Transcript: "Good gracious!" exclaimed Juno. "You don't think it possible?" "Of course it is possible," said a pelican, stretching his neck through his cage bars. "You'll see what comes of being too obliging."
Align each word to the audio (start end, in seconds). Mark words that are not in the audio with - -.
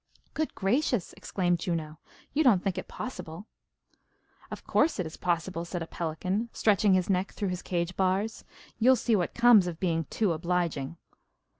"Good 0.33 0.55
gracious!" 0.55 1.13
exclaimed 1.13 1.59
Juno. 1.59 1.99
"You 2.33 2.43
don't 2.43 2.63
think 2.63 2.79
it 2.79 2.87
possible?" 2.87 3.45
"Of 4.49 4.63
course 4.65 4.97
it 4.97 5.05
is 5.05 5.15
possible," 5.15 5.63
said 5.63 5.83
a 5.83 5.85
pelican, 5.85 6.49
stretching 6.53 6.95
his 6.95 7.07
neck 7.07 7.33
through 7.33 7.49
his 7.49 7.61
cage 7.61 7.95
bars. 7.95 8.43
"You'll 8.79 8.95
see 8.95 9.15
what 9.15 9.35
comes 9.35 9.67
of 9.67 9.79
being 9.79 10.05
too 10.05 10.31
obliging." 10.33 10.97